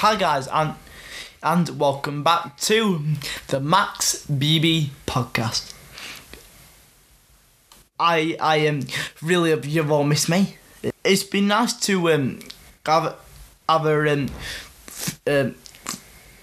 [0.00, 0.76] Hi guys, and
[1.42, 3.04] and welcome back to
[3.48, 5.74] the Max BB podcast.
[7.98, 8.86] I I am um,
[9.20, 10.56] really hope you've all missed me.
[11.04, 12.38] It's been nice to um
[12.86, 13.14] have
[13.68, 14.28] have a um,
[15.26, 15.54] um,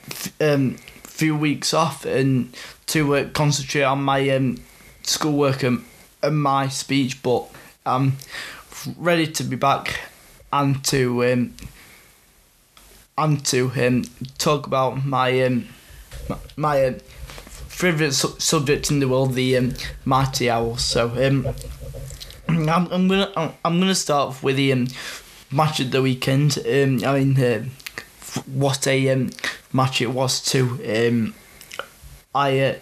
[0.05, 4.61] f- um few weeks off and to uh, concentrate on my um
[5.01, 5.83] schoolwork and,
[6.21, 7.49] and my speech, but
[7.87, 8.17] I'm
[8.97, 9.99] ready to be back
[10.53, 11.55] and to um
[13.17, 14.03] and to um,
[14.37, 15.67] talk about my um,
[16.55, 16.95] my, um,
[17.67, 19.73] favorite su- subject in the world, the um,
[20.05, 20.77] mighty owl.
[20.77, 21.47] So um,
[22.47, 24.87] I'm, I'm gonna I'm, gonna start with the um,
[25.51, 26.57] match of the weekend.
[26.59, 27.65] Um, I mean, uh,
[28.21, 29.31] f- what a um,
[29.73, 30.79] match it was too.
[30.87, 31.33] Um,
[32.33, 32.59] I.
[32.59, 32.75] Uh,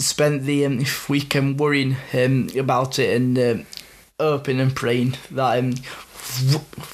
[0.00, 3.66] spent the um, weekend worrying um, about it and um,
[4.20, 5.74] hoping and praying that um,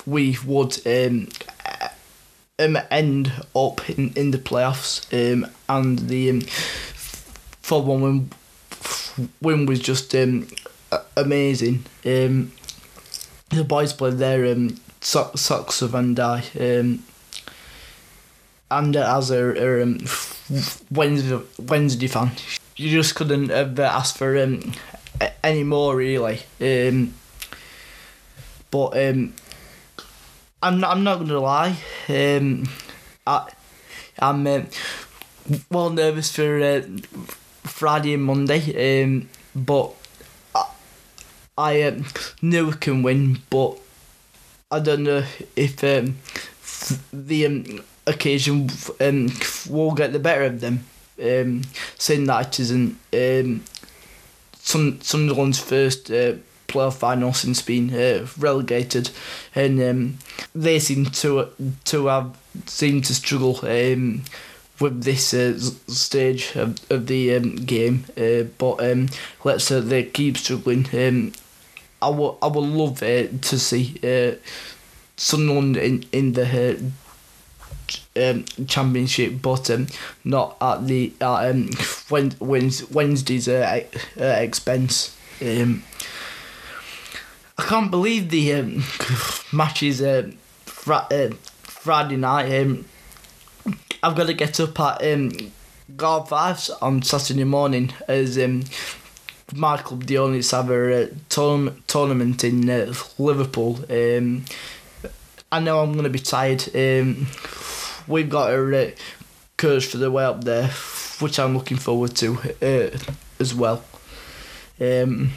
[0.07, 1.29] we would um,
[2.59, 6.41] um, end up in, in the playoffs um, and the um,
[7.61, 8.31] for one win,
[9.41, 10.47] win was just um,
[11.17, 11.85] amazing.
[12.05, 12.53] Um,
[13.51, 17.03] the boys played their um, so- socks of Van Dijk, um,
[18.71, 19.99] and as a, a um,
[20.91, 22.33] Wednesday Wednesday fan,
[22.77, 24.73] you just couldn't have asked for um,
[25.43, 26.43] any more really.
[26.61, 27.15] Um,
[28.71, 29.35] but um,
[30.65, 31.77] I'm not, I'm not gonna lie.
[32.09, 32.67] Um,
[33.27, 33.51] I
[34.19, 34.63] I'm uh,
[35.71, 36.81] well nervous for uh,
[37.65, 39.03] Friday and Monday.
[39.03, 39.95] Um, but
[40.55, 40.65] I,
[41.59, 42.07] I um,
[42.41, 43.77] knew we can win, but
[44.71, 46.17] I don't know if um,
[47.13, 48.71] the um, occasion
[49.03, 49.29] um,
[49.69, 50.87] will get the better of them.
[51.23, 51.63] Um,
[51.99, 53.65] saying that it isn't um,
[54.57, 56.37] Sun- Sunderland's first uh,
[56.69, 59.11] playoff final since being uh, relegated,
[59.55, 60.19] and um,
[60.55, 61.49] they seem to
[61.85, 62.37] to have
[62.67, 64.23] seemed to struggle um,
[64.81, 65.59] with this uh,
[65.89, 68.05] stage of, of the um, game.
[68.17, 69.09] Uh, but um,
[69.45, 70.87] let's say they keep struggling.
[70.93, 71.33] Um,
[72.03, 74.37] I would I would love uh, to see uh,
[75.17, 76.45] Sunderland in in the.
[76.47, 76.91] Uh,
[78.17, 79.87] um, championship, but um,
[80.25, 81.69] not at the at, um,
[82.11, 83.81] Wed- Wednesday's uh,
[84.17, 85.17] expense.
[85.43, 85.83] Um,
[87.57, 88.83] I can't believe the um,
[89.53, 90.31] matches uh,
[90.67, 91.31] fr- uh,
[91.63, 92.53] Friday night.
[92.61, 92.85] Um,
[94.03, 95.31] I've got to get up at um,
[95.97, 96.29] God
[96.83, 98.65] on Saturday morning as um,
[99.55, 103.79] my club, the only have a uh, tourna- tournament in uh, Liverpool.
[103.89, 104.45] Um,
[105.53, 106.65] I know I'm going to be tired.
[106.75, 107.29] Um,
[108.09, 108.91] we've got a uh,
[109.57, 110.69] course for the way up there,
[111.21, 112.99] which I'm looking forward to uh,
[113.39, 113.85] as well.
[114.81, 115.31] Um,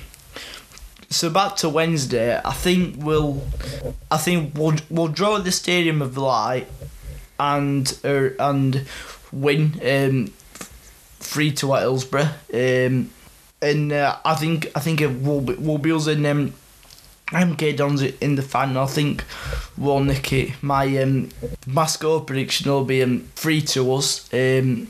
[1.09, 3.41] so back to Wednesday, I think we'll,
[4.12, 6.68] I think we'll we'll draw at the Stadium of Light,
[7.40, 8.85] and uh, and
[9.31, 10.34] win um,
[11.19, 12.29] three to Hillsborough.
[12.53, 13.12] Um,
[13.62, 16.53] and uh, I think I think it will be will be us in um,
[17.28, 18.84] MK Dons in the final.
[18.84, 19.23] I think
[19.78, 20.62] we'll nick it.
[20.62, 21.29] My um,
[21.66, 24.31] my score prediction will be um, three to us.
[24.34, 24.88] Um,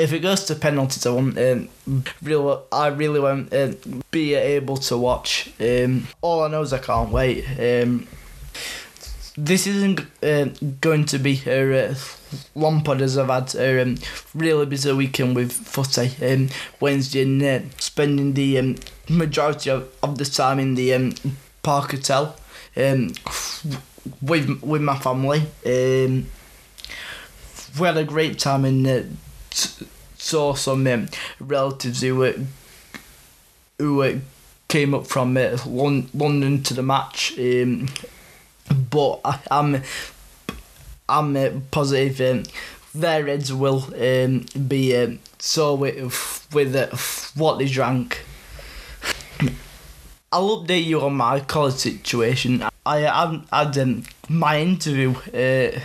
[0.00, 1.68] if it goes to penalties, I want um,
[2.22, 3.72] really, I really want uh,
[4.10, 5.52] be able to watch.
[5.60, 7.44] Um, all I know is I can't wait.
[7.58, 8.08] Um,
[9.36, 10.46] this isn't uh,
[10.80, 11.94] going to be a uh,
[12.54, 13.98] long pod as I've had a um,
[14.34, 16.10] really busy weekend with footy.
[16.24, 16.48] Um,
[16.80, 18.76] Wednesday and uh, spending the um,
[19.08, 21.12] majority of, of the time in the um,
[21.62, 22.36] Park Hotel
[22.74, 23.12] um,
[24.22, 25.42] with with my family.
[25.66, 26.26] Um,
[27.78, 28.86] we had a great time in.
[28.86, 29.04] uh,
[30.16, 31.08] saw some um,
[31.40, 32.34] relatives who were
[33.78, 34.18] who uh,
[34.68, 37.34] came up from uh, Lon- London to the match.
[37.38, 37.88] Um,
[38.90, 39.82] but I, I'm
[41.08, 42.44] I'm uh, positive um,
[42.94, 46.88] their heads will um, be um, so with with uh,
[47.40, 48.24] what they drank.
[50.32, 52.62] I'll update you on my college situation.
[52.86, 55.80] I had, had um, my interview uh,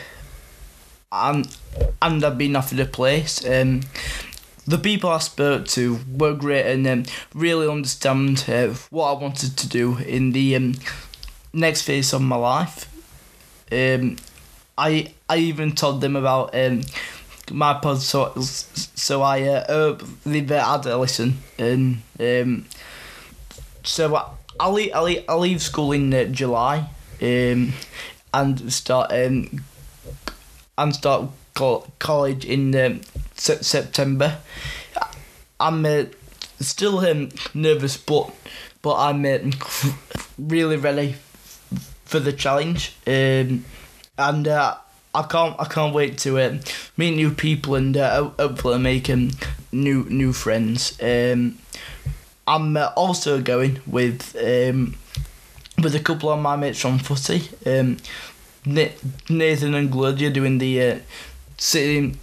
[1.11, 1.57] and
[2.01, 3.45] and I've been offered a place.
[3.45, 3.81] Um,
[4.67, 7.03] the people I spoke to were great and um,
[7.33, 10.75] really understand uh, what I wanted to do in the um,
[11.53, 12.91] next phase of my life.
[13.71, 14.17] Um,
[14.77, 16.81] I I even told them about um,
[17.51, 21.37] my pod, so so I uh, hope they've had a listen.
[21.57, 22.65] And um,
[23.83, 26.89] so I, I'll leave, I'll leave, I'll leave school in uh, July,
[27.21, 27.73] um,
[28.33, 29.63] and start um,
[30.77, 33.01] and start college in um,
[33.35, 34.37] se- September.
[35.59, 36.03] I'm uh,
[36.59, 38.31] still um, nervous, but
[38.81, 39.51] but I'm uh,
[40.37, 41.15] really ready
[42.05, 42.95] for the challenge.
[43.07, 43.65] Um,
[44.17, 44.75] and uh,
[45.13, 46.57] I can't I can't wait to uh,
[46.97, 49.31] meet new people and uh, hopefully make um,
[49.71, 50.97] new new friends.
[51.01, 51.57] Um,
[52.47, 54.95] I'm uh, also going with um,
[55.81, 57.49] with a couple of my mates from footy.
[57.65, 57.97] Um,
[58.65, 60.99] Nathan and Gloria doing the uh,
[61.57, 62.19] same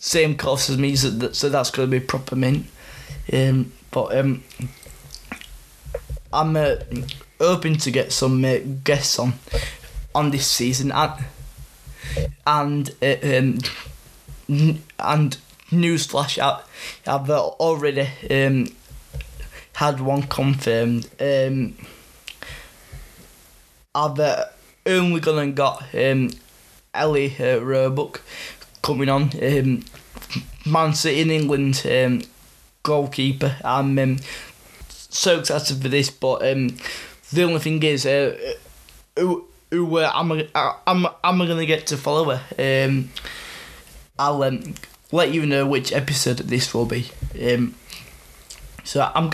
[0.00, 2.66] same course as me, so, so that's going to be proper mint.
[3.32, 4.42] Um, but um,
[6.32, 6.76] I'm uh,
[7.40, 9.34] hoping to get some uh, guests on
[10.14, 11.24] on this season and
[12.46, 13.58] and uh, um,
[14.98, 15.36] and
[15.70, 16.62] newsflash, I,
[17.06, 18.68] I've already um,
[19.74, 21.08] had one confirmed.
[21.20, 21.74] Um,
[23.94, 24.44] I've uh,
[24.86, 26.30] only gone and got um,
[26.94, 28.20] Ellie uh, Roebuck
[28.82, 29.30] coming on.
[29.42, 29.84] Um,
[30.66, 32.22] Man City in England um,
[32.82, 33.56] goalkeeper.
[33.64, 34.18] I'm um,
[34.88, 36.76] so excited for this, but um,
[37.32, 38.54] the only thing is, uh,
[39.16, 40.48] who, who uh, am I,
[40.86, 42.86] am, am I to get to follow her?
[42.86, 43.10] Um,
[44.18, 44.74] I'll um,
[45.10, 47.10] let you know which episode this will be.
[47.40, 47.74] Um,
[48.84, 49.30] so I'm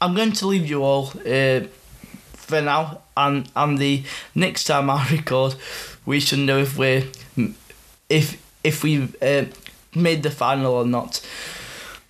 [0.00, 1.60] I'm going to leave you all uh,
[2.32, 4.04] for now, and and the
[4.34, 5.54] next time I record,
[6.06, 7.04] we should know if we're
[8.08, 9.44] if if we uh,
[9.94, 11.26] made the final or not.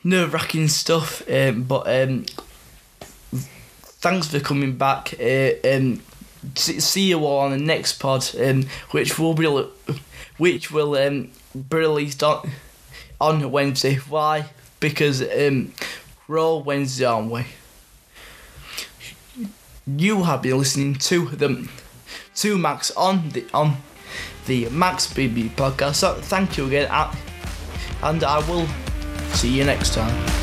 [0.02, 2.24] Nerve wracking stuff, um, but um,
[4.00, 5.14] thanks for coming back.
[5.20, 6.00] Uh, um,
[6.54, 9.46] see you all on the next pod, um, which will be
[10.38, 12.50] which will um, be released on
[13.20, 13.96] on Wednesday.
[13.96, 14.46] Why?
[14.80, 15.72] Because um,
[16.26, 17.44] we're all Wednesday, aren't we?
[19.86, 21.68] You have been listening to the
[22.36, 23.76] to Max on the on
[24.46, 25.96] the Max BB podcast.
[25.96, 26.88] So thank you again,
[28.02, 28.66] and I will
[29.34, 30.39] see you next time.